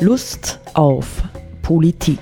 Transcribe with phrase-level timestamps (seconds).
[0.00, 1.24] Lust auf
[1.60, 2.20] Politik.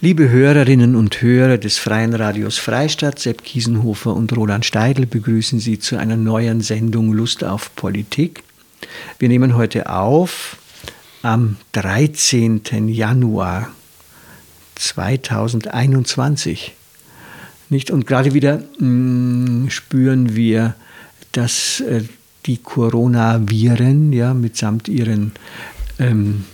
[0.00, 5.80] Liebe Hörerinnen und Hörer des Freien Radios Freistadt, Sepp Kiesenhofer und Roland Steidl begrüßen Sie
[5.80, 8.44] zu einer neuen Sendung Lust auf Politik.
[9.18, 10.58] Wir nehmen heute auf
[11.22, 12.86] am 13.
[12.86, 13.68] Januar
[14.76, 16.72] 2021.
[17.68, 17.90] Nicht?
[17.90, 20.76] Und gerade wieder mh, mm, spüren wir,
[21.36, 22.02] dass äh,
[22.46, 25.32] die Coronaviren ja, mitsamt ihren
[25.98, 26.44] ähm,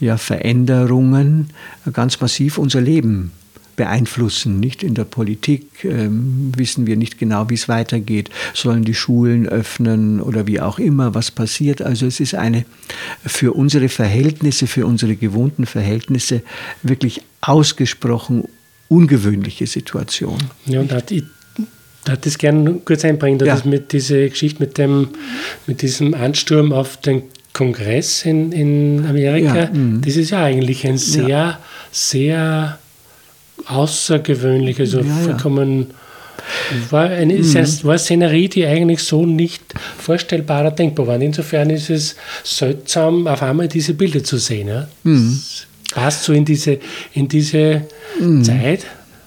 [0.00, 1.50] ja, Veränderungen
[1.92, 3.32] ganz massiv unser Leben
[3.76, 4.58] beeinflussen.
[4.58, 8.30] Nicht in der Politik ähm, wissen wir nicht genau, wie es weitergeht.
[8.54, 11.82] Sollen die Schulen öffnen oder wie auch immer, was passiert.
[11.82, 12.64] Also es ist eine
[13.24, 16.42] für unsere Verhältnisse, für unsere gewohnten Verhältnisse
[16.82, 18.44] wirklich ausgesprochen
[18.88, 20.38] ungewöhnliche Situation.
[20.64, 21.12] Ja, und hat,
[22.06, 23.70] darf das gerne kurz einbringen, dass ja.
[23.70, 25.08] mit dieser Geschichte mit dem
[25.66, 27.22] mit diesem Ansturm auf den
[27.56, 30.02] Kongress in, in Amerika, ja, mhm.
[30.04, 31.58] das ist ja eigentlich ein sehr, ja.
[31.90, 32.78] sehr
[33.64, 35.86] außergewöhnlich, also vollkommen.
[36.90, 37.54] War eine, mhm.
[37.82, 39.62] war eine Szenerie, die eigentlich so nicht
[39.98, 41.18] vorstellbar oder denkbar war.
[41.18, 44.68] Insofern ist es seltsam, auf einmal diese Bilder zu sehen.
[44.68, 44.88] Ja?
[45.04, 45.40] Mhm.
[45.94, 46.78] passt so in diese,
[47.14, 47.86] in diese
[48.20, 48.44] mhm.
[48.44, 48.84] Zeit.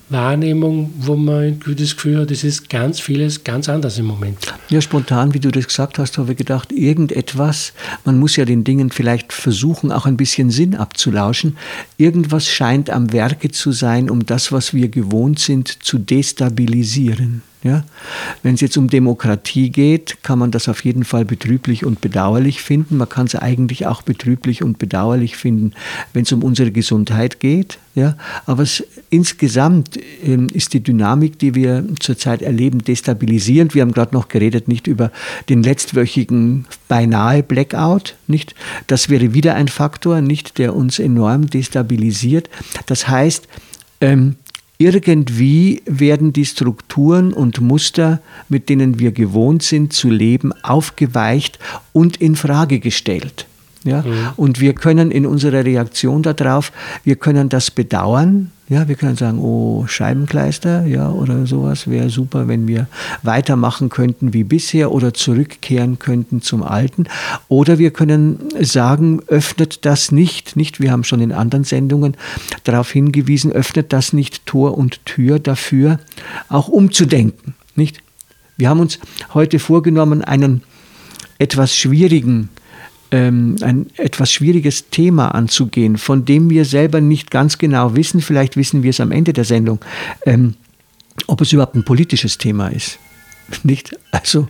[0.09, 4.37] Wahrnehmung, wo man das Gefühl hat, es ist ganz vieles ganz anders im Moment.
[4.69, 7.73] Ja, spontan, wie du das gesagt hast, habe ich gedacht, irgendetwas,
[8.05, 11.57] man muss ja den Dingen vielleicht versuchen, auch ein bisschen Sinn abzulauschen.
[11.97, 17.43] Irgendwas scheint am Werke zu sein, um das, was wir gewohnt sind, zu destabilisieren.
[17.61, 17.83] Ja?
[18.41, 22.61] Wenn es jetzt um Demokratie geht, kann man das auf jeden Fall betrüblich und bedauerlich
[22.61, 22.95] finden.
[22.97, 25.73] Man kann es eigentlich auch betrüblich und bedauerlich finden,
[26.13, 27.77] wenn es um unsere Gesundheit geht.
[27.95, 28.15] Ja?
[28.45, 33.75] Aber es, insgesamt ähm, ist die Dynamik, die wir zurzeit erleben, destabilisierend.
[33.75, 35.11] Wir haben gerade noch geredet, nicht über
[35.49, 38.15] den letztwöchigen beinahe Blackout.
[38.27, 38.55] Nicht?
[38.87, 42.49] Das wäre wieder ein Faktor, nicht, der uns enorm destabilisiert.
[42.85, 43.49] Das heißt,
[43.99, 44.35] ähm,
[44.79, 51.59] irgendwie werden die Strukturen und Muster, mit denen wir gewohnt sind zu leben, aufgeweicht
[51.91, 53.45] und in Frage gestellt.
[53.83, 54.01] Ja?
[54.01, 54.29] Mhm.
[54.37, 56.71] Und wir können in unserer Reaktion darauf,
[57.03, 62.47] wir können das bedauern, ja, wir können sagen, oh, Scheibenkleister, ja, oder sowas wäre super,
[62.47, 62.87] wenn wir
[63.23, 67.05] weitermachen könnten wie bisher oder zurückkehren könnten zum Alten.
[67.47, 72.15] Oder wir können sagen, öffnet das nicht, nicht, wir haben schon in anderen Sendungen
[72.63, 75.99] darauf hingewiesen, öffnet das nicht Tor und Tür dafür,
[76.47, 78.03] auch umzudenken, nicht?
[78.55, 78.99] Wir haben uns
[79.33, 80.61] heute vorgenommen, einen
[81.39, 82.49] etwas schwierigen
[83.11, 88.57] ähm, ein etwas schwieriges Thema anzugehen, von dem wir selber nicht ganz genau wissen, vielleicht
[88.57, 89.79] wissen wir es am Ende der Sendung,
[90.25, 90.55] ähm,
[91.27, 92.99] ob es überhaupt ein politisches Thema ist.
[93.63, 93.95] Nicht?
[94.11, 94.47] Also,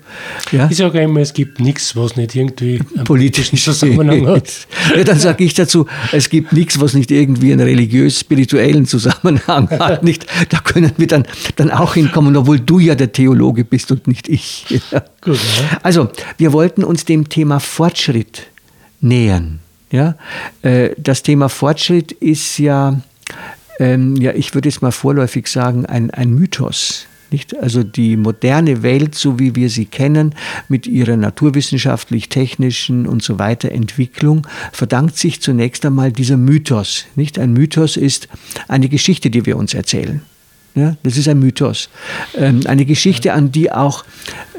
[0.51, 0.67] ja.
[0.69, 4.67] Ich sage immer, es gibt nichts, was nicht irgendwie einen politischen Zusammenhang hat.
[4.95, 10.03] ja, dann sage ich dazu, es gibt nichts, was nicht irgendwie einen religiös-spirituellen Zusammenhang hat.
[10.03, 10.25] Nicht?
[10.49, 14.27] Da können wir dann, dann auch hinkommen, obwohl du ja der Theologe bist und nicht
[14.29, 14.65] ich.
[14.91, 15.03] Ja.
[15.21, 15.79] Gut, ja.
[15.83, 18.47] Also, wir wollten uns dem Thema Fortschritt
[19.01, 19.59] nähern.
[19.91, 20.15] Ja?
[20.61, 23.01] Äh, das Thema Fortschritt ist ja,
[23.79, 27.05] ähm, ja, ich würde jetzt mal vorläufig sagen, ein, ein Mythos.
[27.31, 27.55] Nicht?
[27.57, 30.33] Also die moderne Welt, so wie wir sie kennen,
[30.67, 37.05] mit ihrer naturwissenschaftlich-technischen und so weiter Entwicklung, verdankt sich zunächst einmal dieser Mythos.
[37.15, 37.37] Nicht?
[37.37, 38.27] Ein Mythos ist
[38.67, 40.21] eine Geschichte, die wir uns erzählen.
[40.75, 41.89] Ja, das ist ein Mythos.
[42.37, 44.05] Ähm, eine Geschichte, an die auch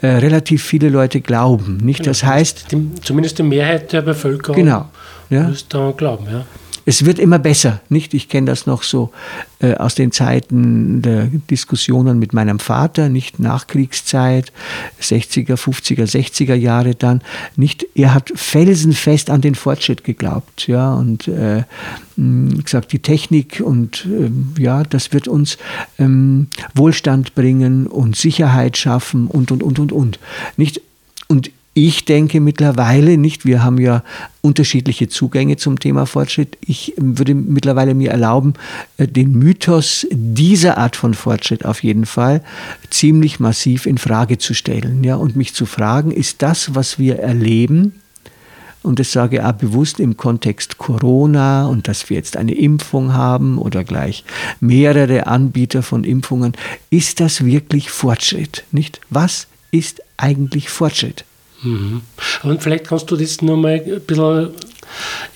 [0.02, 1.78] äh, relativ viele Leute glauben.
[1.78, 2.00] Nicht?
[2.00, 2.10] Genau.
[2.10, 2.72] Das heißt.
[2.72, 4.88] Die, zumindest die Mehrheit der Bevölkerung genau,
[5.30, 5.44] ja.
[5.44, 6.26] muss daran glauben.
[6.30, 6.44] Ja
[6.86, 8.14] es wird immer besser, nicht?
[8.14, 9.10] Ich kenne das noch so
[9.60, 14.52] äh, aus den Zeiten der Diskussionen mit meinem Vater, nicht Nachkriegszeit,
[15.00, 17.22] 60er, 50er, 60er Jahre dann,
[17.56, 17.86] nicht?
[17.94, 21.64] Er hat felsenfest an den Fortschritt geglaubt, ja, und äh,
[22.16, 25.58] gesagt, die Technik und äh, ja, das wird uns
[25.98, 30.18] ähm, Wohlstand bringen und Sicherheit schaffen und und und und und,
[30.56, 30.80] nicht?
[31.28, 34.02] Und ich denke mittlerweile nicht, wir haben ja
[34.40, 36.58] unterschiedliche Zugänge zum Thema Fortschritt.
[36.60, 38.54] Ich würde mittlerweile mir erlauben,
[38.96, 42.42] äh, den Mythos dieser Art von Fortschritt auf jeden Fall
[42.90, 47.20] ziemlich massiv in Frage zu stellen, ja, und mich zu fragen, ist das, was wir
[47.20, 47.94] erleben,
[48.82, 53.12] und das sage ich auch bewusst im Kontext Corona und dass wir jetzt eine Impfung
[53.12, 54.24] haben oder gleich
[54.60, 56.54] mehrere Anbieter von Impfungen,
[56.88, 58.64] ist das wirklich Fortschritt?
[58.72, 59.00] Nicht?
[59.10, 61.24] Was ist eigentlich Fortschritt?
[61.62, 62.02] Mhm.
[62.42, 64.50] Und vielleicht kannst du das nochmal ein bisschen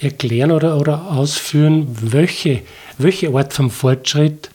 [0.00, 2.62] erklären oder, oder ausführen, welche,
[2.98, 4.50] welche Art von Fortschritt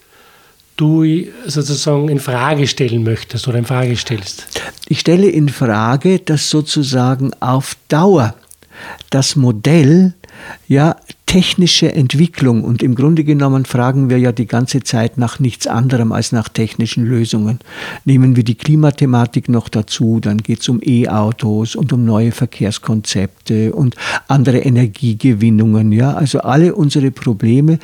[0.75, 1.05] du
[1.45, 4.45] sozusagen in Frage stellen möchtest oder in Frage stellst?
[4.87, 8.35] Ich stelle in Frage, dass sozusagen auf Dauer
[9.09, 10.13] das Modell
[10.67, 10.95] ja
[11.29, 16.11] technische Entwicklung und im Grunde genommen fragen wir ja die ganze Zeit nach nichts anderem
[16.11, 17.59] als nach technischen Lösungen.
[18.03, 23.75] Nehmen wir die Klimathematik noch dazu, dann geht es um E-Autos und um neue Verkehrskonzepte
[23.75, 23.95] und
[24.27, 25.91] andere Energiegewinnungen.
[25.91, 27.77] Ja, also alle unsere Probleme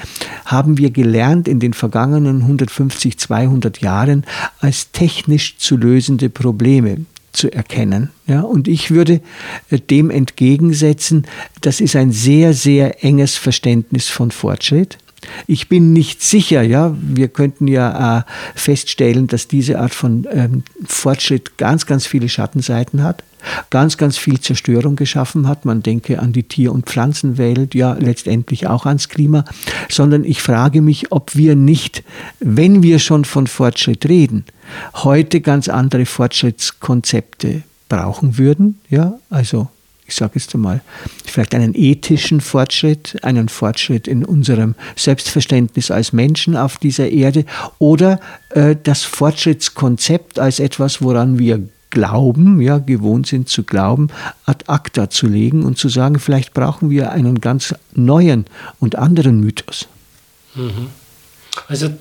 [0.46, 4.26] haben wir gelernt in den vergangenen 150, 200 Jahren
[4.60, 7.06] als technisch zu lösende Probleme
[7.36, 8.10] zu erkennen.
[8.28, 9.22] Ja, und ich würde
[9.70, 11.28] äh, dem entgegensetzen,
[11.62, 14.98] das ist ein sehr, sehr enges Verständnis von Fortschritt.
[15.48, 18.24] Ich bin nicht sicher, ja, wir könnten ja äh,
[18.56, 23.24] feststellen, dass diese Art von ähm, Fortschritt ganz, ganz viele Schattenseiten hat
[23.70, 25.66] ganz, ganz viel Zerstörung geschaffen hat.
[25.66, 29.46] Man denke an die Tier- und Pflanzenwelt, ja letztendlich auch ans Klima,
[29.90, 32.04] sondern ich frage mich, ob wir nicht,
[32.40, 34.46] wenn wir schon von Fortschritt reden,
[34.94, 38.80] heute ganz andere Fortschrittskonzepte brauchen würden.
[38.90, 39.70] Ja, also
[40.08, 40.82] ich sage jetzt einmal,
[41.26, 47.46] vielleicht einen ethischen Fortschritt, einen Fortschritt in unserem Selbstverständnis als Menschen auf dieser Erde
[47.80, 48.20] oder
[48.50, 54.10] äh, das Fortschrittskonzept als etwas, woran wir Glauben, ja, gewohnt sind zu glauben,
[54.46, 58.48] ad acta zu legen und zu sagen, vielleicht brauchen wir einen ganz neuen
[58.82, 59.88] und anderen Mythos.
[60.56, 60.88] Mhm.
[61.70, 61.92] Also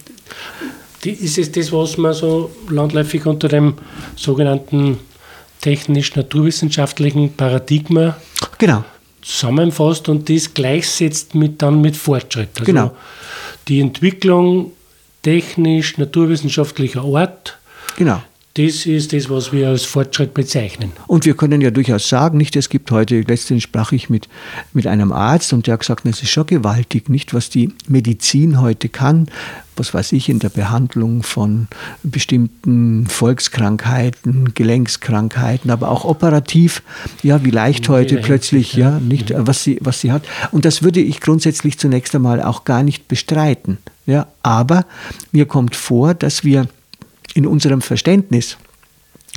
[1.04, 3.74] ist es das, was man so landläufig unter dem
[4.16, 4.98] sogenannten
[5.64, 8.18] technisch-naturwissenschaftlichen Paradigma
[8.58, 8.84] genau.
[9.22, 12.50] zusammenfasst und das gleichsetzt mit, dann mit Fortschritt.
[12.54, 12.94] Also genau.
[13.68, 14.72] Die Entwicklung
[15.22, 17.56] technisch-naturwissenschaftlicher Art
[17.96, 18.22] genau.
[18.56, 20.92] Das ist das, was wir als Fortschritt bezeichnen.
[21.08, 24.28] Und wir können ja durchaus sagen, nicht, es gibt heute, letztens sprach ich mit,
[24.72, 28.60] mit einem Arzt und der hat gesagt, es ist schon gewaltig, nicht, was die Medizin
[28.60, 29.26] heute kann,
[29.74, 31.66] was weiß ich, in der Behandlung von
[32.04, 36.84] bestimmten Volkskrankheiten, Gelenkskrankheiten, aber auch operativ,
[37.24, 39.48] ja, wie leicht heute plötzlich, ja, nicht, mhm.
[39.48, 40.22] was sie, was sie hat.
[40.52, 43.78] Und das würde ich grundsätzlich zunächst einmal auch gar nicht bestreiten.
[44.06, 44.86] Ja, aber
[45.32, 46.68] mir kommt vor, dass wir
[47.34, 48.56] in unserem Verständnis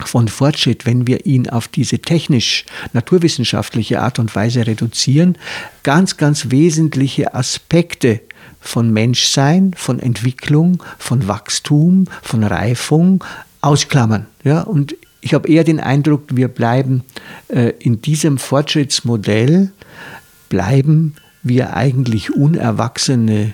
[0.06, 5.38] von Fortschritt, wenn wir ihn auf diese technisch-naturwissenschaftliche Art und Weise reduzieren,
[5.84, 8.22] ganz, ganz wesentliche Aspekte
[8.60, 13.24] von Menschsein, von Entwicklung, von Wachstum, von Reifung
[13.62, 14.28] ausklammern.
[14.44, 17.04] Ja, und ich habe eher den Eindruck, wir bleiben
[17.48, 19.72] äh, in diesem Fortschrittsmodell,
[20.50, 23.54] bleiben wir eigentlich unerwachsene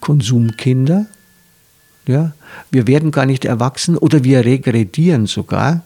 [0.00, 1.06] Konsumkinder
[2.08, 2.32] ja?
[2.70, 5.82] Wir werden gar nicht erwachsen oder wir regredieren sogar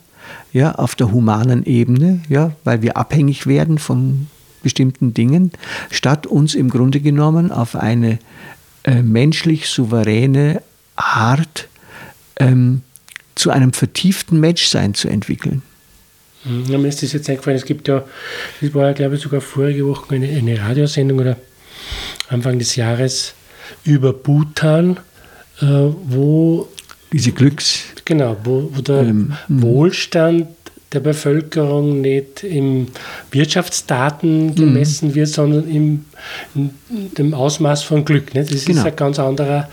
[0.53, 4.29] ja, auf der humanen Ebene, ja, weil wir abhängig werden von
[4.63, 5.53] bestimmten Dingen,
[5.91, 8.19] statt uns im Grunde genommen auf eine
[8.85, 10.63] äh, menschlich souveräne
[10.97, 11.69] Art
[12.37, 12.83] ähm,
[13.35, 15.63] zu einem vertieften Menschsein zu entwickeln.
[16.45, 18.05] Hm, ja, mir ist das jetzt eingefallen, es gibt ja,
[18.61, 21.37] das war ja glaube ich sogar vorige Woche eine, eine Radiosendung oder
[22.29, 23.35] Anfang des Jahres
[23.85, 24.99] über Bhutan
[25.63, 26.69] äh, wo
[27.13, 27.85] diese Glücks.
[28.05, 29.63] Genau, wo, wo der ähm, hm.
[29.63, 30.49] Wohlstand
[30.93, 32.89] der Bevölkerung nicht im
[33.31, 34.55] Wirtschaftsdaten hm.
[34.55, 35.15] gemessen mhm.
[35.15, 36.05] wird, sondern im,
[36.55, 36.71] in
[37.17, 38.35] dem Ausmaß von Glück.
[38.35, 38.53] Nicht?
[38.53, 38.81] Das genau.
[38.81, 39.69] ist ein ganz anderer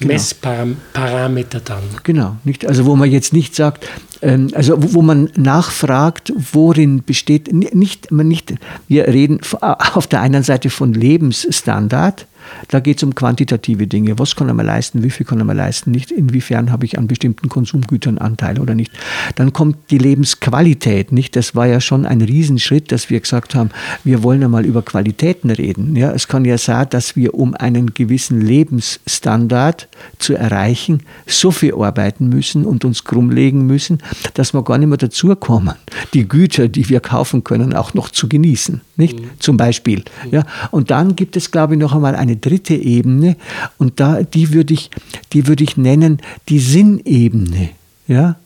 [0.00, 0.14] genau.
[0.14, 1.82] Messparameter dann.
[2.02, 3.86] Genau, nicht, also wo man jetzt nicht sagt,
[4.20, 8.54] ähm, also wo, wo, man nachfragt, worin besteht, nicht, man nicht,
[8.88, 12.26] wir reden auf der einen Seite von Lebensstandard,
[12.68, 14.18] da geht es um quantitative Dinge.
[14.18, 15.02] Was kann er mir leisten?
[15.02, 15.90] Wie viel kann er mir leisten?
[15.90, 18.92] Nicht inwiefern habe ich an bestimmten Konsumgütern Anteil oder nicht.
[19.36, 21.12] Dann kommt die Lebensqualität.
[21.12, 21.36] Nicht?
[21.36, 23.70] Das war ja schon ein Riesenschritt, dass wir gesagt haben,
[24.02, 25.96] wir wollen einmal über Qualitäten reden.
[25.96, 31.74] Ja, es kann ja sein, dass wir um einen gewissen Lebensstandard zu erreichen, so viel
[31.74, 33.98] arbeiten müssen und uns krumm legen müssen,
[34.34, 35.74] dass wir gar nicht mehr dazu kommen,
[36.12, 38.80] die Güter, die wir kaufen können, auch noch zu genießen.
[38.96, 39.20] Nicht?
[39.20, 39.30] Mhm.
[39.38, 40.04] Zum Beispiel.
[40.30, 40.44] Ja.
[40.70, 43.36] Und dann gibt es, glaube ich, noch einmal eine dritte Ebene
[43.78, 44.90] und da, die würde ich,
[45.32, 47.70] die würde ich nennen, die Sinnebene.
[48.06, 48.36] Ja.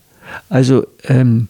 [0.49, 1.47] Also, ähm,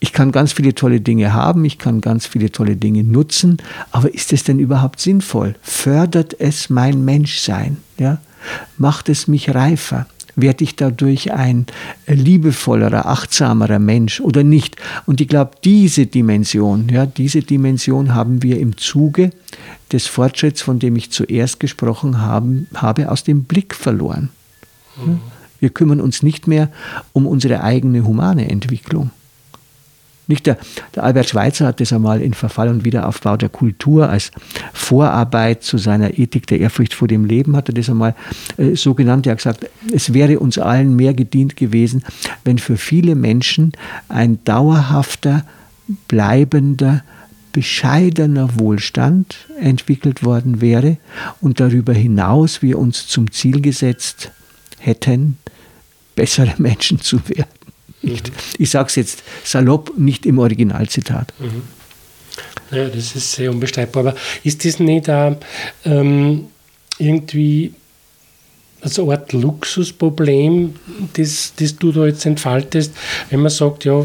[0.00, 3.58] ich kann ganz viele tolle Dinge haben, ich kann ganz viele tolle Dinge nutzen,
[3.92, 5.54] aber ist es denn überhaupt sinnvoll?
[5.62, 7.76] Fördert es mein Menschsein?
[7.98, 8.18] Ja?
[8.78, 10.06] Macht es mich reifer?
[10.34, 11.66] Werde ich dadurch ein
[12.06, 14.76] liebevollerer, achtsamerer Mensch oder nicht?
[15.06, 19.30] Und ich glaube, diese Dimension, ja, diese Dimension haben wir im Zuge
[19.92, 24.30] des Fortschritts, von dem ich zuerst gesprochen haben, habe, aus dem Blick verloren.
[25.60, 26.70] Wir kümmern uns nicht mehr
[27.12, 29.10] um unsere eigene humane Entwicklung.
[30.32, 30.56] Nicht der,
[30.94, 34.30] der Albert Schweitzer hat das einmal in Verfall und Wiederaufbau der Kultur als
[34.72, 38.14] Vorarbeit zu seiner Ethik der Ehrfurcht vor dem Leben, hat er das einmal
[38.56, 39.26] äh, so genannt.
[39.26, 42.02] Er hat gesagt, es wäre uns allen mehr gedient gewesen,
[42.44, 43.72] wenn für viele Menschen
[44.08, 45.44] ein dauerhafter,
[46.08, 47.04] bleibender,
[47.52, 50.96] bescheidener Wohlstand entwickelt worden wäre
[51.42, 54.30] und darüber hinaus wir uns zum Ziel gesetzt
[54.78, 55.36] hätten,
[56.16, 57.61] bessere Menschen zu werden.
[58.02, 58.28] Nicht?
[58.28, 58.34] Mhm.
[58.58, 61.32] Ich sage es jetzt salopp, nicht im Originalzitat.
[61.38, 61.62] Mhm.
[62.70, 64.06] Ja, das ist sehr unbestreitbar.
[64.06, 65.36] Aber ist das nicht auch,
[65.84, 66.46] ähm,
[66.98, 67.74] irgendwie
[68.82, 70.74] also eine Art Luxusproblem,
[71.14, 72.92] das, das du da jetzt entfaltest,
[73.30, 74.04] wenn man sagt, ja,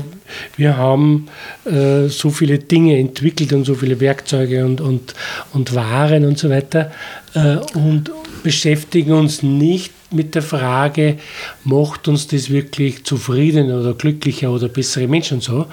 [0.56, 1.28] wir haben
[1.66, 5.16] äh, so viele Dinge entwickelt und so viele Werkzeuge und, und,
[5.54, 6.92] und Waren und so weiter
[7.34, 8.12] äh, und
[8.44, 11.18] beschäftigen uns nicht mit der Frage,
[11.64, 15.66] macht uns das wirklich zufrieden oder glücklicher oder bessere Menschen so.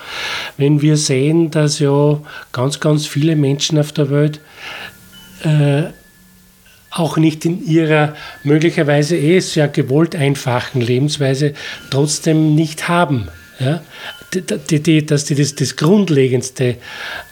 [0.56, 2.20] Wenn wir sehen, dass ja
[2.52, 4.40] ganz, ganz viele Menschen auf der Welt
[5.44, 5.84] äh,
[6.90, 8.14] auch nicht in ihrer
[8.44, 11.54] möglicherweise eh sehr gewollt einfachen Lebensweise
[11.90, 13.28] trotzdem nicht haben.
[13.58, 13.82] Ja?
[14.32, 16.76] Die, die, dass die das, das Grundlegendste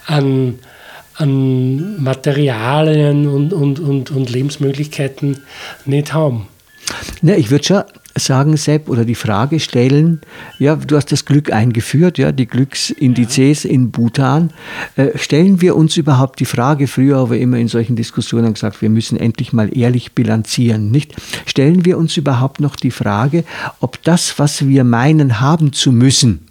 [0.05, 0.59] an,
[1.15, 5.43] an Materialien und, und, und, und Lebensmöglichkeiten
[5.85, 6.47] nicht haben.
[7.21, 7.83] Ja, ich würde schon
[8.15, 10.21] sagen, Sepp, oder die Frage stellen,
[10.59, 13.71] ja, du hast das Glück eingeführt, ja, die Glücksindizes ja.
[13.71, 14.51] in Bhutan.
[14.95, 18.81] Äh, stellen wir uns überhaupt die Frage, früher haben wir immer in solchen Diskussionen gesagt,
[18.81, 21.15] wir müssen endlich mal ehrlich bilanzieren, nicht?
[21.45, 23.43] Stellen wir uns überhaupt noch die Frage,
[23.79, 26.47] ob das, was wir meinen haben zu müssen,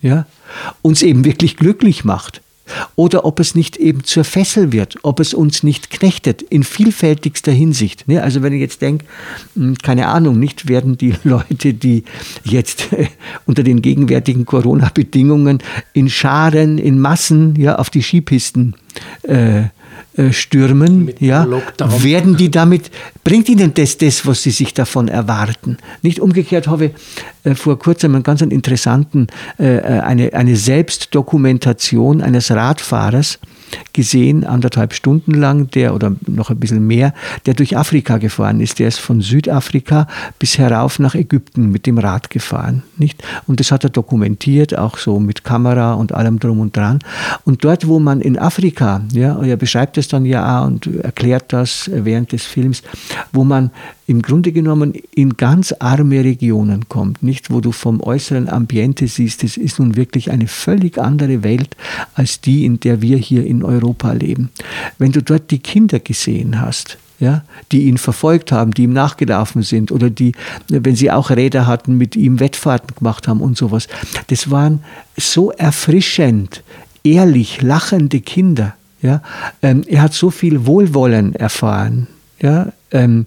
[0.00, 0.26] ja,
[0.82, 2.40] uns eben wirklich glücklich macht?
[2.96, 7.52] Oder ob es nicht eben zur Fessel wird, ob es uns nicht knechtet in vielfältigster
[7.52, 8.08] Hinsicht.
[8.08, 9.04] Ne, also wenn ich jetzt denke,
[9.54, 12.04] hm, keine Ahnung, nicht werden die Leute, die
[12.44, 12.88] jetzt
[13.46, 15.62] unter den gegenwärtigen Corona-Bedingungen
[15.92, 18.74] in Scharen, in Massen ja, auf die Skipisten
[19.22, 19.64] äh,
[20.16, 21.46] äh, stürmen, ja,
[21.78, 22.90] werden die damit,
[23.24, 25.78] bringt ihnen das das, was sie sich davon erwarten?
[26.02, 26.92] Nicht umgekehrt habe ich
[27.44, 29.28] äh, vor kurzem einen ganz interessanten,
[29.58, 33.38] äh, eine, eine Selbstdokumentation eines Radfahrers
[33.92, 37.14] gesehen, anderthalb Stunden lang, der oder noch ein bisschen mehr,
[37.46, 38.78] der durch Afrika gefahren ist.
[38.78, 40.06] Der ist von Südafrika
[40.38, 42.82] bis herauf nach Ägypten mit dem Rad gefahren.
[42.96, 43.22] Nicht?
[43.46, 47.00] Und das hat er dokumentiert, auch so mit Kamera und allem drum und dran.
[47.44, 51.52] Und dort, wo man in Afrika, ja, er beschreibt es dann ja auch und erklärt
[51.52, 52.82] das während des Films,
[53.32, 53.70] wo man
[54.10, 59.44] im Grunde genommen in ganz arme Regionen kommt, nicht wo du vom äußeren Ambiente siehst,
[59.44, 61.76] es ist nun wirklich eine völlig andere Welt
[62.14, 64.50] als die, in der wir hier in Europa leben.
[64.98, 69.62] Wenn du dort die Kinder gesehen hast, ja, die ihn verfolgt haben, die ihm nachgelaufen
[69.62, 70.32] sind oder die,
[70.66, 73.86] wenn sie auch Räder hatten, mit ihm Wettfahrten gemacht haben und sowas.
[74.26, 74.82] Das waren
[75.16, 76.64] so erfrischend,
[77.04, 78.74] ehrlich lachende Kinder.
[79.02, 79.22] Ja.
[79.62, 82.08] Ähm, er hat so viel Wohlwollen erfahren.
[82.42, 83.26] Ja, ähm,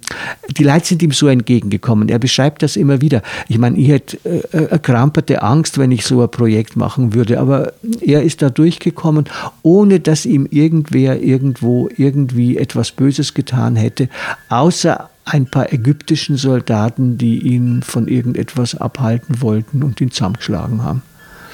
[0.58, 2.10] die Leute sind ihm so entgegengekommen.
[2.10, 3.22] Er beschreibt das immer wieder.
[3.48, 7.40] Ich meine, ich hätte äh, eine kramperte Angst, wenn ich so ein Projekt machen würde,
[7.40, 9.26] aber er ist da durchgekommen,
[9.62, 14.10] ohne dass ihm irgendwer irgendwo irgendwie etwas Böses getan hätte,
[14.50, 21.02] außer ein paar ägyptischen Soldaten, die ihn von irgendetwas abhalten wollten und ihn zusammengeschlagen haben.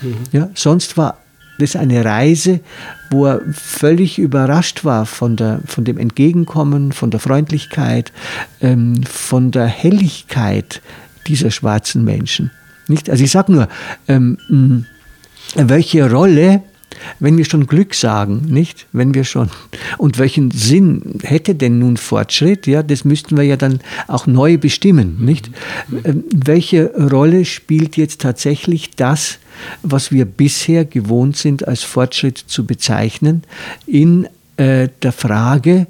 [0.02, 0.16] Mhm.
[0.32, 1.18] Ja, sonst war
[1.60, 2.62] das ist eine Reise,
[3.10, 8.12] wo er völlig überrascht war von, der, von dem Entgegenkommen, von der Freundlichkeit,
[8.62, 10.82] ähm, von der Helligkeit
[11.28, 12.52] dieser schwarzen Menschen.
[12.88, 13.10] Nicht?
[13.10, 13.68] Also ich sage nur,
[14.08, 14.86] ähm,
[15.56, 16.64] welche Rolle
[17.20, 18.88] wenn wir schon Glück sagen, nicht?
[18.92, 19.50] Wenn wir schon,
[19.98, 22.68] und welchen Sinn hätte denn nun Fortschritt?
[22.68, 25.50] Ja, das müssten wir ja dann auch neu bestimmen, nicht?
[25.88, 26.24] Mhm.
[26.34, 29.40] Welche Rolle spielt jetzt tatsächlich das,
[29.84, 33.44] was wir bisher gewohnt sind, als Fortschritt zu bezeichnen,
[33.86, 35.88] in äh, der Frage,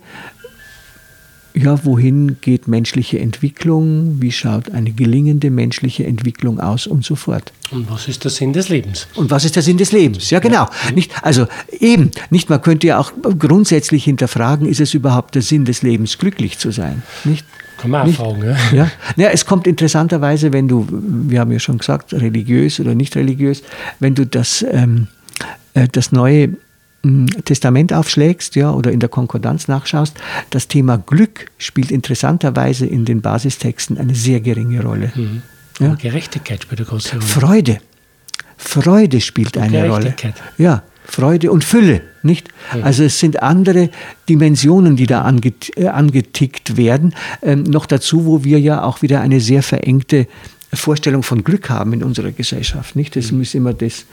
[1.53, 7.51] ja, wohin geht menschliche Entwicklung, wie schaut eine gelingende menschliche Entwicklung aus und so fort.
[7.71, 9.07] Und was ist der Sinn des Lebens?
[9.15, 10.29] Und was ist der Sinn des Lebens?
[10.29, 10.67] Ja, genau.
[10.85, 10.91] Ja.
[10.93, 11.47] Nicht, also
[11.79, 16.17] eben, nicht, man könnte ja auch grundsätzlich hinterfragen, ist es überhaupt der Sinn des Lebens,
[16.17, 17.03] glücklich zu sein?
[17.23, 17.45] Nicht?
[17.79, 18.57] Kann man auch fragen, ja.
[18.73, 18.91] ja.
[19.15, 23.63] Ja, es kommt interessanterweise, wenn du, wir haben ja schon gesagt, religiös oder nicht religiös,
[23.99, 25.07] wenn du das, ähm,
[25.73, 26.49] äh, das neue
[27.45, 30.17] Testament aufschlägst ja, oder in der Konkordanz nachschaust,
[30.49, 35.11] das Thema Glück spielt interessanterweise in den Basistexten eine sehr geringe Rolle.
[35.15, 35.41] Mhm.
[35.79, 35.95] Ja?
[35.95, 37.21] Gerechtigkeit spielt eine große Rolle.
[37.21, 37.77] Freude.
[38.57, 40.13] Freude spielt eine Rolle.
[40.57, 42.49] Ja, Freude und Fülle, nicht?
[42.83, 43.89] Also es sind andere
[44.27, 47.15] Dimensionen, die da anget äh, angetickt werden.
[47.41, 50.27] Ähm, noch dazu, wo wir ja auch wieder eine sehr verengte
[50.71, 53.17] Vorstellung von Glück haben in unserer Gesellschaft, nicht?
[53.17, 53.39] Es mhm.
[53.39, 54.05] muss immer das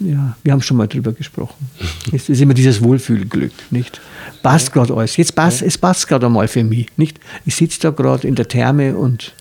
[0.00, 1.70] Ja, wir haben schon mal drüber gesprochen.
[2.12, 4.00] Es ist immer dieses Wohlfühlglück, nicht?
[4.42, 5.16] Passt gerade alles.
[5.18, 7.20] Jetzt passt, es passt gerade einmal für mich, nicht?
[7.44, 9.34] Ich sitze da gerade in der Therme und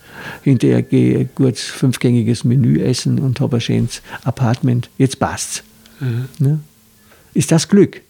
[0.43, 4.89] hinterher gehe ich kurz fünfgängiges Menü essen und habe ein schönes Apartment.
[4.97, 5.63] Jetzt passt's.
[5.99, 6.27] Mhm.
[6.39, 6.59] Ne?
[7.37, 8.01] Ist das Glück?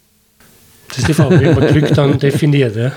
[0.88, 2.74] Das ist die Frage, wie man Glück dann definiert.
[2.76, 2.92] Ja?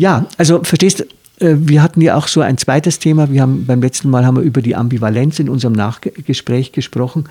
[0.00, 1.02] Ja, also verstehst
[1.40, 3.30] äh, wir hatten ja auch so ein zweites Thema.
[3.30, 7.24] Wir haben beim letzten Mal haben wir über die Ambivalenz in unserem Nachgespräch gesprochen.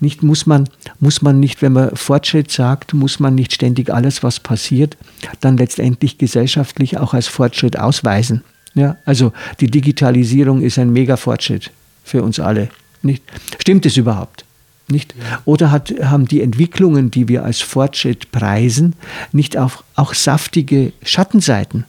[0.00, 0.64] Nicht muss man
[1.00, 4.96] muss man nicht, wenn man Fortschritt sagt, muss man nicht ständig alles, was passiert,
[5.42, 8.42] dann letztendlich gesellschaftlich auch als Fortschritt ausweisen.
[8.72, 11.72] Ja, also die Digitalisierung ist ein Mega-Fortschritt
[12.04, 12.70] für uns alle.
[13.02, 13.22] Nicht?
[13.58, 14.46] Stimmt es überhaupt?
[14.88, 15.14] Nicht?
[15.44, 18.94] Oder hat, haben die Entwicklungen, die wir als Fortschritt preisen,
[19.30, 21.84] nicht auch, auch saftige Schattenseiten?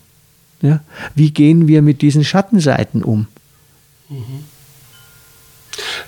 [0.65, 0.81] Ja?
[1.13, 3.27] Wie gehen wir mit diesen Schattenseiten um?
[4.09, 4.45] Mhm.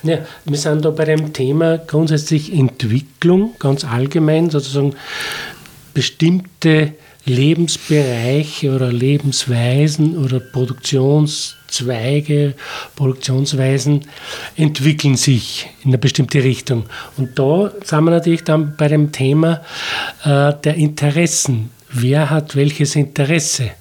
[0.04, 4.96] Ja, wir sind da bei dem Thema grundsätzlich Entwicklung, ganz allgemein, sozusagen
[5.94, 6.94] bestimmte
[7.26, 12.56] Lebensbereiche oder Lebensweisen oder Produktionszweige,
[12.96, 14.06] Produktionsweisen
[14.56, 16.86] entwickeln sich in eine bestimmte Richtung.
[17.18, 19.62] Und da sind wir natürlich dann bei dem Thema
[20.24, 21.72] äh, der Interessen.
[21.90, 23.72] Wer hat welches Interesse?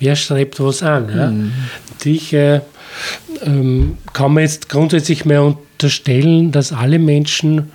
[0.00, 1.08] Wer strebt was an.
[1.14, 1.30] Ja?
[1.30, 1.52] Mhm.
[2.04, 2.60] Ich äh,
[3.42, 7.70] ähm, kann man jetzt grundsätzlich mehr unterstellen, dass alle Menschen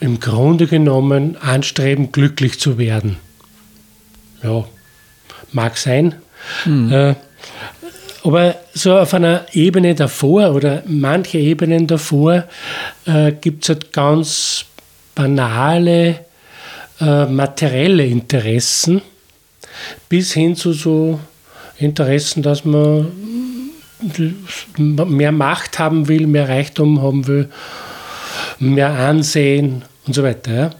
[0.00, 3.16] im Grunde genommen anstreben, glücklich zu werden.
[4.42, 4.64] Ja,
[5.52, 6.16] mag sein.
[6.66, 6.92] Mhm.
[6.92, 7.14] Äh,
[8.22, 12.44] aber so auf einer Ebene davor oder manche Ebenen davor
[13.06, 14.64] äh, gibt es halt ganz
[15.14, 16.20] banale
[17.00, 19.02] äh, materielle Interessen,
[20.08, 21.20] bis hin zu so
[21.78, 23.10] Interessen, dass man
[24.98, 27.48] mehr Macht haben will, mehr Reichtum haben will,
[28.58, 30.74] mehr Ansehen und so weiter.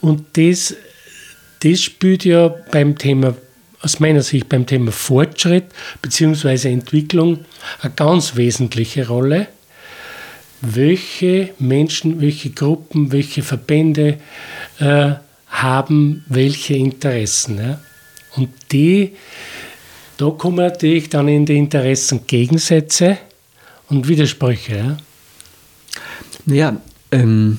[0.00, 0.74] Und das,
[1.60, 3.34] das spielt ja beim Thema,
[3.82, 5.66] aus meiner Sicht beim Thema Fortschritt
[6.02, 6.70] bzw.
[6.70, 7.40] Entwicklung
[7.82, 9.48] eine ganz wesentliche Rolle.
[10.60, 14.18] Welche Menschen, welche Gruppen, welche Verbände
[14.78, 15.12] äh,
[15.50, 17.58] haben welche Interessen.
[17.58, 17.80] Ja?
[18.36, 19.16] Und die,
[20.16, 23.18] da kommen natürlich dann in die Interessengegensätze
[23.88, 24.76] und Widersprüche.
[24.76, 24.96] Ja?
[26.46, 26.76] Naja,
[27.12, 27.58] ähm,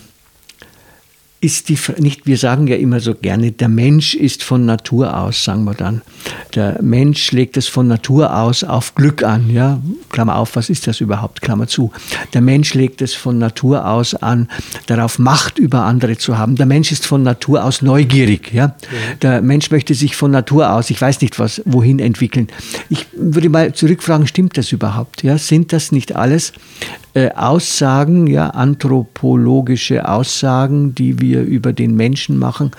[1.41, 5.43] ist die, nicht, wir sagen ja immer so gerne, der Mensch ist von Natur aus,
[5.43, 6.03] sagen wir dann.
[6.53, 9.81] Der Mensch legt es von Natur aus auf Glück an, ja.
[10.09, 11.41] Klammer auf, was ist das überhaupt?
[11.41, 11.91] Klammer zu.
[12.33, 14.49] Der Mensch legt es von Natur aus an,
[14.85, 16.57] darauf Macht über andere zu haben.
[16.57, 18.75] Der Mensch ist von Natur aus neugierig, ja.
[19.23, 22.49] Der Mensch möchte sich von Natur aus, ich weiß nicht was, wohin entwickeln.
[22.89, 25.23] Ich würde mal zurückfragen, stimmt das überhaupt?
[25.23, 26.53] Ja, sind das nicht alles
[27.13, 32.71] äh, Aussagen, ja, anthropologische Aussagen, die wir über den Menschen machen,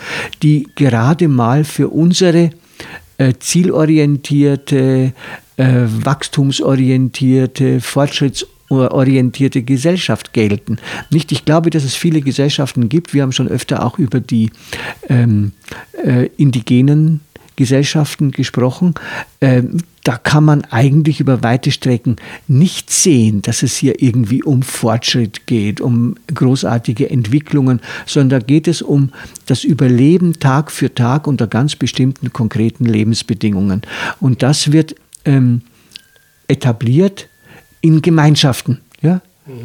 [0.42, 2.50] die gerade mal für unsere
[3.18, 5.12] äh, zielorientierte,
[5.56, 10.78] äh, wachstumsorientierte, fortschrittsorientierte Gesellschaft gelten.
[11.10, 13.12] Nicht, ich glaube, dass es viele Gesellschaften gibt.
[13.14, 14.50] Wir haben schon öfter auch über die
[15.08, 15.52] ähm,
[16.04, 17.20] äh, indigenen
[17.56, 18.94] Gesellschaften gesprochen.
[19.40, 22.16] Ähm, da kann man eigentlich über weite Strecken
[22.48, 28.66] nicht sehen, dass es hier irgendwie um Fortschritt geht, um großartige Entwicklungen, sondern da geht
[28.66, 29.10] es um
[29.46, 33.82] das Überleben Tag für Tag unter ganz bestimmten konkreten Lebensbedingungen.
[34.18, 35.62] Und das wird ähm,
[36.48, 37.28] etabliert
[37.80, 38.80] in Gemeinschaften.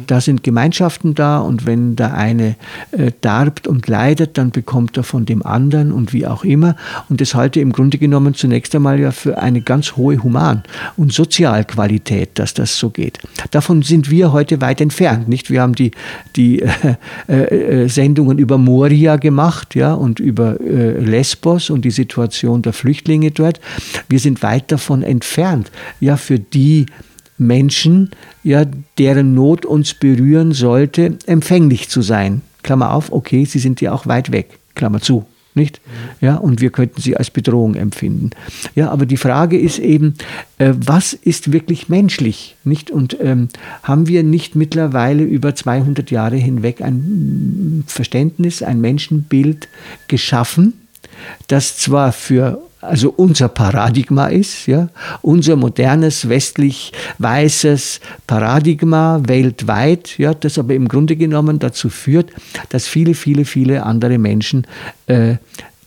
[0.08, 2.56] Da sind Gemeinschaften da und wenn der eine
[2.90, 6.74] äh, darbt und leidet, dann bekommt er von dem anderen und wie auch immer.
[7.08, 10.64] Und das halte im Grunde genommen zunächst einmal ja für eine ganz hohe Human-
[10.96, 13.20] und Sozialqualität, dass das so geht.
[13.52, 15.28] Davon sind wir heute weit entfernt.
[15.28, 15.48] Nicht?
[15.48, 15.92] Wir haben die,
[16.34, 16.60] die
[17.28, 22.72] äh, äh, Sendungen über Moria gemacht ja, und über äh, Lesbos und die Situation der
[22.72, 23.60] Flüchtlinge dort.
[24.08, 26.86] Wir sind weit davon entfernt, ja, für die
[27.38, 28.10] Menschen,
[28.42, 28.64] ja,
[28.98, 32.42] deren Not uns berühren sollte, empfänglich zu sein.
[32.62, 34.58] Klammer auf, okay, sie sind ja auch weit weg.
[34.74, 35.24] Klammer zu.
[35.54, 35.80] Nicht?
[36.20, 38.30] Ja, und wir könnten sie als Bedrohung empfinden.
[38.76, 40.14] Ja, aber die Frage ist eben,
[40.58, 42.54] äh, was ist wirklich menschlich?
[42.62, 42.92] Nicht?
[42.92, 43.48] Und ähm,
[43.82, 49.68] haben wir nicht mittlerweile über 200 Jahre hinweg ein Verständnis, ein Menschenbild
[50.06, 50.74] geschaffen,
[51.48, 54.88] das zwar für also unser Paradigma ist, ja,
[55.22, 62.30] unser modernes westlich weißes Paradigma weltweit, ja, das aber im Grunde genommen dazu führt,
[62.68, 64.66] dass viele, viele, viele andere Menschen
[65.06, 65.36] äh,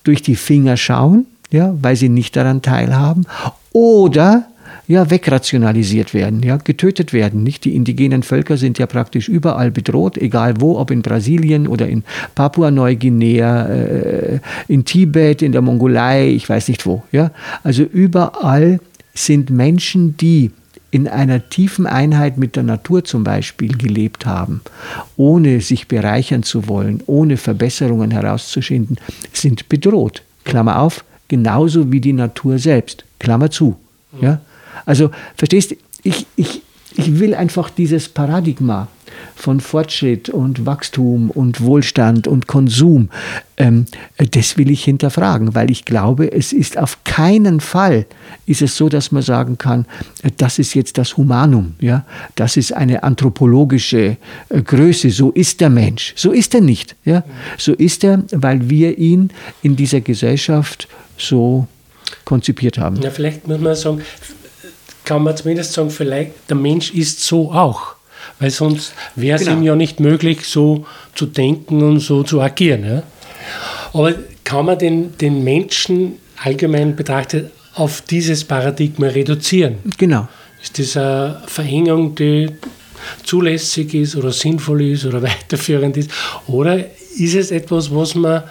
[0.04, 3.26] durch die Finger schauen, ja, weil sie nicht daran teilhaben,
[3.72, 4.48] oder
[4.88, 7.44] ja, wegrationalisiert werden, ja, getötet werden.
[7.44, 7.66] Nicht?
[7.66, 12.04] Die indigenen Völker sind ja praktisch überall bedroht, egal wo, ob in Brasilien oder in
[12.36, 17.04] Papua-Neuguinea, äh, in Tibet, in der Mongolei, ich weiß nicht wo.
[17.12, 17.32] Ja?
[17.64, 18.80] Also überall
[19.14, 20.52] sind Menschen, die
[20.92, 24.62] in einer tiefen Einheit mit der Natur zum Beispiel gelebt haben,
[25.16, 28.98] ohne sich bereichern zu wollen, ohne Verbesserungen herauszuschinden,
[29.32, 30.22] sind bedroht.
[30.44, 33.06] Klammer auf, genauso wie die Natur selbst.
[33.20, 33.78] Klammer zu.
[34.22, 34.42] Ja?
[34.86, 36.62] Also, verstehst du, ich, ich,
[36.96, 38.88] ich will einfach dieses Paradigma
[39.36, 43.10] von Fortschritt und Wachstum und Wohlstand und Konsum,
[43.58, 43.86] ähm,
[44.18, 48.06] das will ich hinterfragen, weil ich glaube, es ist auf keinen Fall
[48.46, 49.86] ist es so, dass man sagen kann,
[50.38, 52.06] das ist jetzt das Humanum, ja,
[52.36, 54.18] das ist eine anthropologische
[54.50, 57.24] äh, Größe, so ist der Mensch, so ist er nicht, ja,
[57.58, 59.30] so ist er, weil wir ihn
[59.62, 61.68] in dieser Gesellschaft so
[62.26, 62.98] konzipiert haben.
[63.02, 64.02] Ja, vielleicht muss man sagen,
[65.06, 67.96] kann man zumindest sagen, vielleicht der Mensch ist so auch.
[68.40, 69.58] Weil sonst wäre es genau.
[69.58, 70.86] ihm ja nicht möglich, so
[71.16, 72.86] zu denken und so zu agieren.
[72.86, 73.04] Ja?
[73.94, 79.78] Aber kann man den, den Menschen allgemein betrachtet auf dieses Paradigma reduzieren?
[79.98, 80.28] Genau.
[80.62, 82.50] Ist das eine Verengung, die
[83.24, 86.12] zulässig ist oder sinnvoll ist oder weiterführend ist?
[86.48, 86.80] Oder
[87.18, 88.44] ist es etwas, was man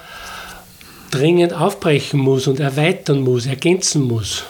[1.10, 4.44] dringend aufbrechen muss und erweitern muss, ergänzen muss?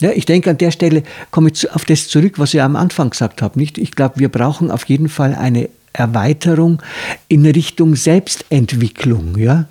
[0.00, 3.10] Ja, ich denke, an der Stelle komme ich auf das zurück, was ich am Anfang
[3.10, 3.58] gesagt habe.
[3.58, 3.78] Nicht?
[3.78, 6.82] Ich glaube, wir brauchen auf jeden Fall eine Erweiterung
[7.28, 9.36] in Richtung Selbstentwicklung.
[9.38, 9.66] Ja?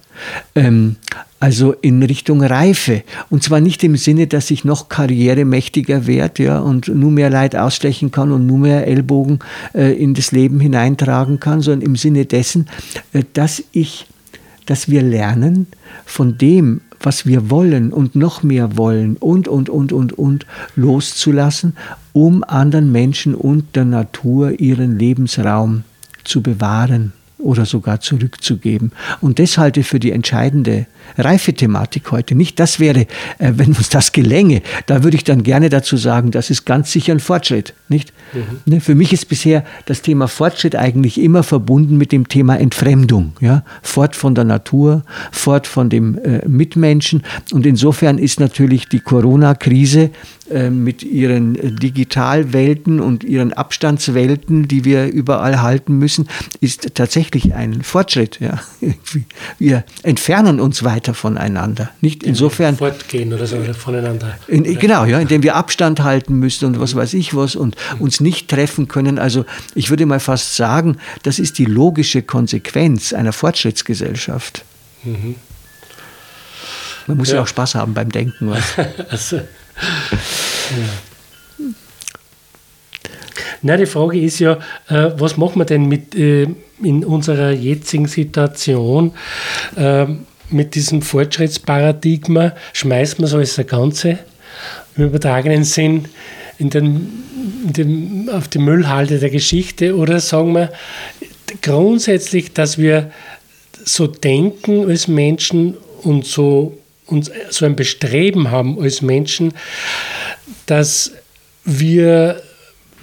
[0.56, 0.96] Ähm,
[1.40, 3.04] also in Richtung Reife.
[3.30, 7.56] Und zwar nicht im Sinne, dass ich noch karrieremächtiger werde ja, und nur mehr Leid
[7.56, 9.40] ausstechen kann und nur mehr Ellbogen
[9.74, 12.70] äh, in das Leben hineintragen kann, sondern im Sinne dessen,
[13.12, 14.08] äh, dass ich
[14.66, 15.68] dass wir lernen,
[16.06, 21.76] von dem, was wir wollen und noch mehr wollen und, und, und, und, und loszulassen,
[22.14, 25.84] um anderen Menschen und der Natur ihren Lebensraum
[26.24, 27.14] zu bewahren
[27.44, 28.92] oder sogar zurückzugeben.
[29.22, 32.36] Und das halte ich für die entscheidende Reifethematik heute.
[32.36, 33.02] Nicht das wäre,
[33.38, 36.92] äh, wenn uns das gelänge, da würde ich dann gerne dazu sagen, das ist ganz
[36.92, 37.74] sicher ein Fortschritt.
[37.90, 38.14] Nicht?
[38.34, 38.42] Mhm.
[38.66, 43.34] Ne, für mich ist bisher das Thema Fortschritt eigentlich immer verbunden mit dem Thema Entfremdung.
[43.42, 43.64] Ja?
[43.82, 47.24] Fort von der Natur, fort von dem äh, Mitmenschen.
[47.52, 50.10] Und insofern ist natürlich die Corona-Krise
[50.52, 56.28] mit ihren Digitalwelten und ihren Abstandswelten, die wir überall halten müssen,
[56.60, 58.40] ist tatsächlich ein Fortschritt.
[58.40, 58.62] Ja.
[59.58, 61.92] Wir entfernen uns weiter voneinander.
[62.02, 64.38] Nicht insofern fortgehen oder so oder voneinander.
[64.48, 68.20] In, genau, ja, indem wir Abstand halten müssen und was weiß ich was und uns
[68.20, 69.20] nicht treffen können.
[69.20, 74.66] Also ich würde mal fast sagen, das ist die logische Konsequenz einer Fortschrittsgesellschaft.
[75.04, 75.36] Mhm.
[77.08, 77.36] Man muss ja.
[77.36, 77.42] ja.
[77.42, 78.52] auch Spaß haben beim Denken.
[79.10, 79.42] also,
[79.78, 80.84] ja.
[83.66, 84.60] Na, die Frage ist ja,
[84.90, 86.48] äh, was machen wir denn mit äh,
[86.84, 89.14] in unserer jetzigen Situation
[89.78, 90.06] äh,
[90.50, 92.52] mit diesem Fortschrittsparadigma?
[92.74, 94.20] Schmeißt man so als ein Ganze
[94.98, 96.10] im übertragenen Sinn
[96.60, 97.24] in den,
[97.68, 100.70] in den, auf die Müllhalde der Geschichte oder sagen wir
[101.62, 103.12] grundsätzlich, dass wir
[103.86, 106.78] so denken als Menschen und so
[107.14, 109.54] und so ein Bestreben haben als Menschen,
[110.66, 111.12] dass
[111.64, 112.42] wir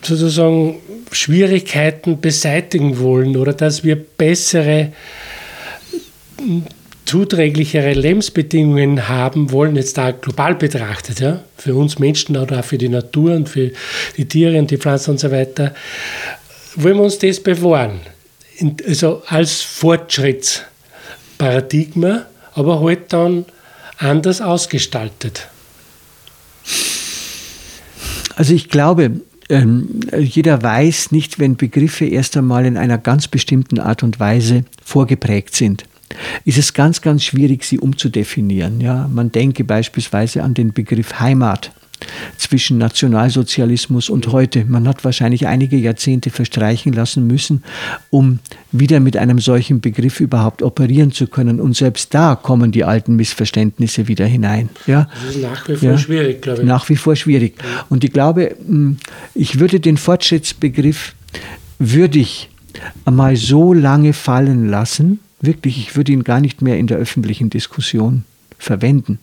[0.02, 0.80] sozusagen
[1.12, 4.92] Schwierigkeiten beseitigen wollen oder dass wir bessere,
[7.04, 12.78] zuträglichere Lebensbedingungen haben wollen, jetzt da global betrachtet, ja, für uns Menschen oder auch für
[12.78, 13.72] die Natur und für
[14.16, 15.74] die Tiere und die Pflanzen und so weiter,
[16.76, 18.00] wollen wir uns das bewahren.
[18.86, 23.46] Also als Fortschrittsparadigma, aber halt dann
[24.00, 25.48] anders ausgestaltet.
[28.36, 33.78] Also ich glaube, ähm, jeder weiß nicht, wenn Begriffe erst einmal in einer ganz bestimmten
[33.78, 35.84] Art und Weise vorgeprägt sind
[36.44, 38.80] ist es ganz, ganz schwierig, sie umzudefinieren.
[38.80, 41.72] Ja, man denke beispielsweise an den Begriff Heimat
[42.36, 44.64] zwischen Nationalsozialismus und heute.
[44.64, 47.62] Man hat wahrscheinlich einige Jahrzehnte verstreichen lassen müssen,
[48.10, 48.38] um
[48.72, 51.60] wieder mit einem solchen Begriff überhaupt operieren zu können.
[51.60, 54.68] Und selbst da kommen die alten Missverständnisse wieder hinein.
[54.86, 55.08] Ja?
[55.24, 55.98] Das ist nach wie vor ja?
[55.98, 56.66] schwierig, glaube ich.
[56.66, 57.54] Nach wie vor schwierig.
[57.88, 58.98] Und ich glaube, hm,
[59.34, 61.14] ich würde den Fortschrittsbegriff
[61.78, 62.50] würdig
[63.04, 67.50] einmal so lange fallen lassen, wirklich, ich würde ihn gar nicht mehr in der öffentlichen
[67.50, 68.24] Diskussion
[68.60, 69.18] verwenden,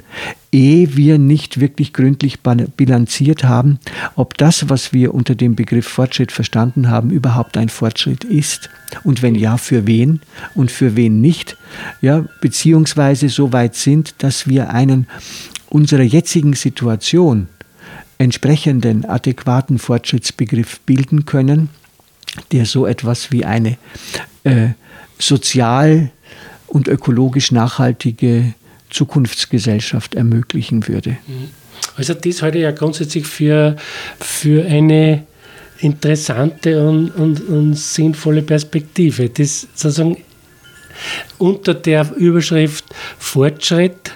[0.51, 3.79] ehe wir nicht wirklich gründlich bilanziert haben,
[4.15, 8.69] ob das, was wir unter dem Begriff Fortschritt verstanden haben, überhaupt ein Fortschritt ist.
[9.03, 10.21] Und wenn ja, für wen
[10.55, 11.55] und für wen nicht.
[12.01, 15.07] Ja, beziehungsweise so weit sind, dass wir einen
[15.69, 17.47] unserer jetzigen Situation
[18.17, 21.69] entsprechenden adäquaten Fortschrittsbegriff bilden können,
[22.51, 23.77] der so etwas wie eine
[24.43, 24.69] äh,
[25.19, 26.09] sozial
[26.67, 28.53] und ökologisch nachhaltige
[28.97, 31.11] Zukunftsgesellschaft ermöglichen würde.
[31.27, 31.49] Mhm.
[31.95, 33.75] Also das halte ich ja grundsätzlich für,
[34.19, 35.23] für eine
[35.79, 39.29] interessante und, und, und sinnvolle Perspektive.
[39.29, 40.17] Das sozusagen
[41.37, 42.85] unter der Überschrift
[43.19, 44.11] Fortschritt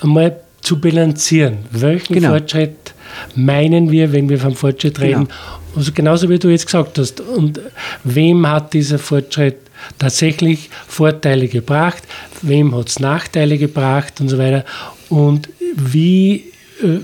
[0.00, 1.58] einmal zu bilanzieren.
[1.72, 2.30] Welchen genau.
[2.30, 2.94] Fortschritt
[3.34, 5.24] meinen wir, wenn wir vom Fortschritt reden?
[5.24, 5.34] Genau.
[5.76, 7.20] Also genauso wie du jetzt gesagt hast.
[7.20, 7.60] Und
[8.04, 9.63] wem hat dieser Fortschritt
[9.98, 12.02] tatsächlich Vorteile gebracht,
[12.42, 14.64] wem hat es Nachteile gebracht und so weiter.
[15.08, 17.00] Und wie äh,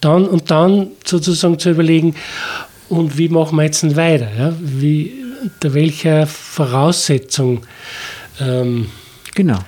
[0.00, 2.14] dann und dann sozusagen zu überlegen,
[2.88, 4.28] und wie machen wir jetzt weiter?
[4.38, 4.54] Ja?
[4.60, 5.12] Wie,
[5.42, 7.60] unter welcher Voraussetzung
[8.40, 8.86] ähm,
[9.34, 9.58] genau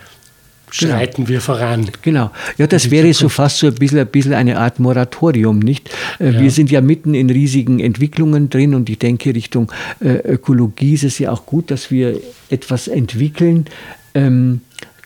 [0.74, 1.28] schreiten genau.
[1.28, 1.90] wir voran.
[2.02, 2.30] Genau.
[2.58, 5.90] Ja, das wäre so fast so ein bisschen, ein bisschen eine Art Moratorium, nicht?
[6.18, 6.40] Äh, ja.
[6.40, 11.04] Wir sind ja mitten in riesigen Entwicklungen drin und ich denke, Richtung äh, Ökologie ist
[11.04, 13.66] es ja auch gut, dass wir etwas entwickeln.
[14.14, 14.60] Ähm,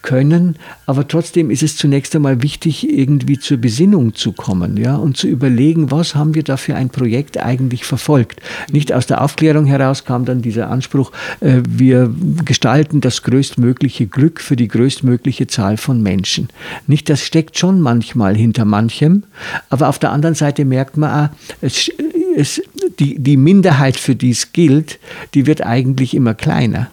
[0.04, 5.16] können, aber trotzdem ist es zunächst einmal wichtig, irgendwie zur Besinnung zu kommen, ja, und
[5.16, 8.40] zu überlegen, was haben wir da für ein Projekt eigentlich verfolgt.
[8.70, 12.14] Nicht aus der Aufklärung heraus kam dann dieser Anspruch, äh, wir
[12.44, 16.48] gestalten das größtmögliche Glück für die größtmögliche Zahl von Menschen.
[16.86, 19.24] Nicht, das steckt schon manchmal hinter manchem,
[19.70, 21.90] aber auf der anderen Seite merkt man, auch, es,
[22.36, 22.62] es,
[22.98, 24.98] die, die Minderheit, für die es gilt,
[25.32, 26.90] die wird eigentlich immer kleiner.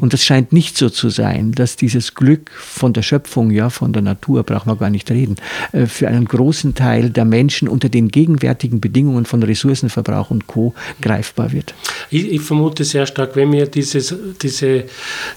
[0.00, 3.92] Und das scheint nicht so zu sein, dass dieses Glück von der Schöpfung, ja, von
[3.92, 5.36] der Natur, braucht man gar nicht reden,
[5.72, 10.74] äh, für einen großen Teil der Menschen unter den gegenwärtigen Bedingungen von Ressourcenverbrauch und Co.
[11.00, 11.74] greifbar wird.
[12.10, 14.84] Ich, ich vermute sehr stark, wenn wir dieses, diese,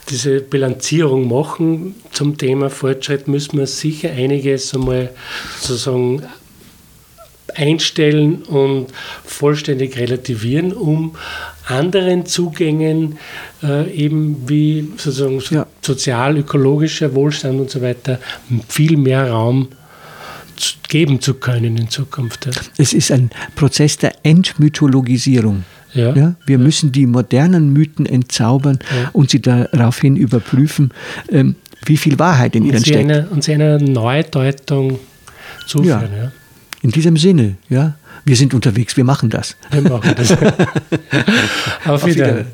[0.09, 5.11] diese Bilanzierung machen zum Thema Fortschritt, müssen wir sicher einiges einmal
[5.59, 6.23] sozusagen
[7.55, 8.87] einstellen und
[9.23, 11.15] vollständig relativieren, um
[11.67, 13.17] anderen Zugängen,
[13.63, 15.65] äh, eben wie sozusagen ja.
[15.81, 18.19] sozial-ökologischer Wohlstand und so weiter,
[18.67, 19.69] viel mehr Raum
[20.87, 22.47] geben zu können in Zukunft.
[22.77, 25.65] Es ist ein Prozess der Entmythologisierung.
[25.93, 26.13] Ja.
[26.13, 26.63] ja wir ja.
[26.63, 29.09] müssen die modernen Mythen entzaubern ja.
[29.13, 30.91] und sie daraufhin überprüfen,
[31.29, 32.99] ähm, wie viel Wahrheit in und ihnen steckt.
[32.99, 34.99] Eine, und sie einer Neudeutung
[35.67, 36.31] zuführen.
[36.85, 37.95] In diesem Sinne, ja,
[38.25, 39.55] wir sind unterwegs, wir machen das.
[39.71, 40.31] Wir machen das.
[41.87, 42.45] Auf Wiedersehen.